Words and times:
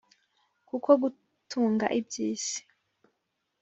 kuko 0.69 0.89
gutunga 1.01 1.85
iby’isi 1.99 2.61